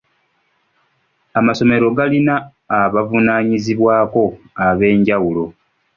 [1.39, 2.35] Amasomero galina
[2.79, 4.23] abavunaanyizibwako
[4.67, 5.43] ab'enjawulo.